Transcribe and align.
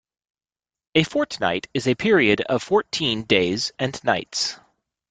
A 0.95 1.03
fortnight 1.03 1.67
is 1.75 1.87
a 1.87 1.93
period 1.93 2.41
of 2.49 2.63
fourteen 2.63 3.21
days 3.21 3.71
and 3.77 4.03
nights 4.03 4.57